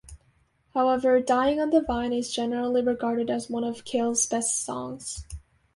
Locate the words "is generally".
2.11-2.81